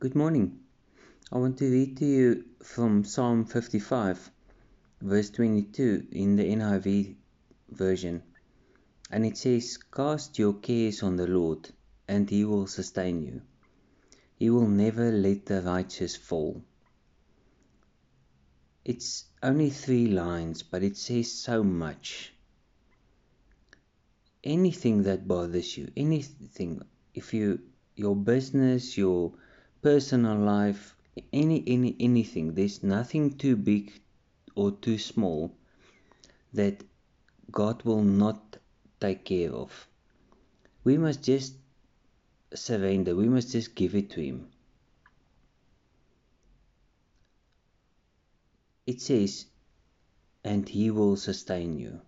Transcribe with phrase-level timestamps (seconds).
[0.00, 0.60] Good morning.
[1.32, 4.30] I want to read to you from Psalm 55,
[5.00, 7.16] verse 22 in the NIV
[7.70, 8.22] version.
[9.10, 11.70] And it says, Cast your cares on the Lord,
[12.06, 13.42] and he will sustain you.
[14.36, 16.62] He will never let the righteous fall.
[18.84, 22.32] It's only three lines, but it says so much.
[24.44, 26.82] Anything that bothers you, anything,
[27.14, 27.58] if you,
[27.96, 29.32] your business, your
[29.82, 30.96] personal life,
[31.32, 32.54] any any anything.
[32.54, 33.92] There's nothing too big
[34.54, 35.54] or too small
[36.52, 36.82] that
[37.50, 38.58] God will not
[39.00, 39.86] take care of.
[40.84, 41.54] We must just
[42.54, 43.14] surrender.
[43.14, 44.48] We must just give it to Him.
[48.86, 49.46] It says,
[50.44, 52.00] and He will sustain you.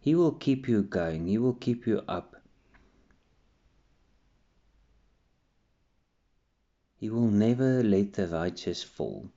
[0.00, 1.26] He will keep you going.
[1.26, 2.36] He will keep you up.
[6.98, 9.28] He will never let the righteous fall.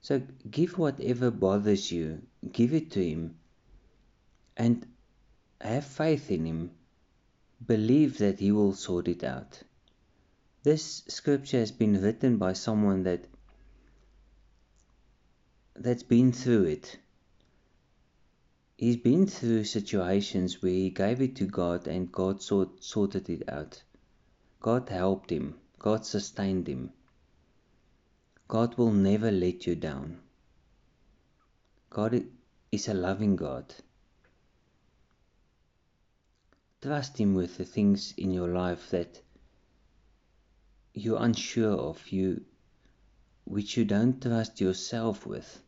[0.00, 3.36] So give whatever bothers you, give it to Him,
[4.56, 4.86] and
[5.60, 6.70] have faith in Him.
[7.64, 9.62] Believe that He will sort it out.
[10.62, 13.26] This scripture has been written by someone that
[15.74, 16.98] that's been through it.
[18.76, 23.48] He's been through situations where he gave it to God and God sort, sorted it
[23.48, 23.82] out.
[24.60, 25.54] God helped him.
[25.78, 26.92] God sustained him.
[28.48, 30.20] God will never let you down.
[31.90, 32.26] God
[32.70, 33.74] is a loving God.
[36.82, 39.20] Trust Him with the things in your life that
[40.94, 42.44] you're unsure of, you,
[43.44, 45.62] which you don't trust yourself with.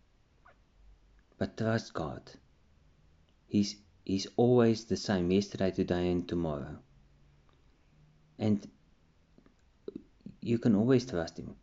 [1.38, 2.30] But trust God.
[3.48, 6.78] He's, he's always the same, yesterday, today, and tomorrow.
[8.38, 8.68] And
[10.48, 11.54] you can always trust him.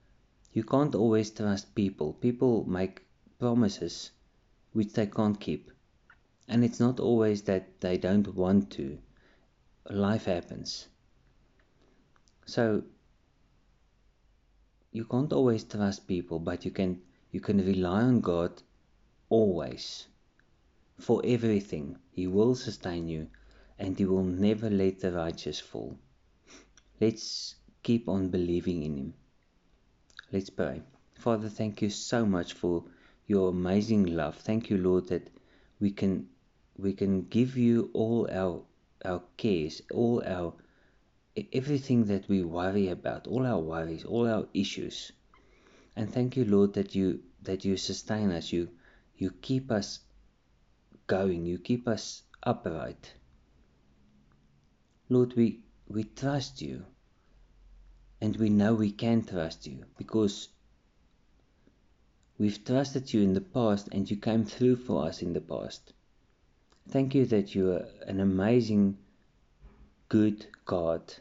[0.53, 2.13] You can't always trust people.
[2.13, 3.01] People make
[3.39, 4.11] promises
[4.73, 5.71] which they can't keep.
[6.47, 8.99] And it's not always that they don't want to.
[9.89, 10.87] Life happens.
[12.45, 12.83] So
[14.91, 18.61] you can't always trust people, but you can you can rely on God
[19.29, 20.07] always.
[20.99, 21.97] For everything.
[22.11, 23.27] He will sustain you
[23.79, 25.97] and he will never let the righteous fall.
[27.01, 27.55] Let's
[27.85, 29.13] keep on believing in Him.
[30.31, 30.81] Let's pray.
[31.19, 32.83] Father, thank you so much for
[33.27, 34.35] your amazing love.
[34.37, 35.29] Thank you, Lord, that
[35.79, 36.27] we can
[36.77, 38.63] we can give you all our
[39.05, 40.55] our cares, all our
[41.53, 45.11] everything that we worry about, all our worries, all our issues.
[45.95, 48.69] And thank you, Lord, that you that you sustain us, you
[49.15, 49.99] you keep us
[51.05, 53.13] going, you keep us upright.
[55.07, 56.83] Lord, we we trust you
[58.25, 60.49] and we know we can trust you because
[62.39, 65.93] we've trusted you in the past and you came through for us in the past.
[66.89, 68.97] Thank you that you are an amazing,
[70.09, 71.13] good God.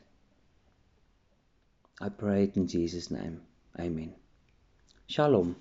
[2.01, 3.43] I pray it in Jesus' name.
[3.79, 4.15] Amen.
[5.07, 5.57] Shalom.